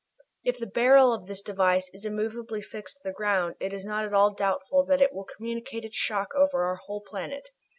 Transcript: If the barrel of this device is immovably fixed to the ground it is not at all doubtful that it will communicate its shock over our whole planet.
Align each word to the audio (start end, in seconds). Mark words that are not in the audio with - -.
If 0.43 0.57
the 0.57 0.65
barrel 0.65 1.13
of 1.13 1.27
this 1.27 1.43
device 1.43 1.91
is 1.93 2.05
immovably 2.05 2.63
fixed 2.63 2.95
to 2.95 3.01
the 3.03 3.13
ground 3.13 3.53
it 3.59 3.71
is 3.71 3.85
not 3.85 4.03
at 4.03 4.15
all 4.15 4.33
doubtful 4.33 4.83
that 4.85 4.99
it 4.99 5.13
will 5.13 5.25
communicate 5.25 5.85
its 5.85 5.95
shock 5.95 6.33
over 6.33 6.63
our 6.63 6.77
whole 6.77 7.01
planet. 7.01 7.49